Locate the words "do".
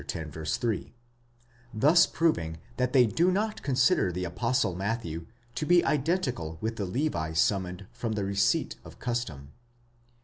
3.05-3.29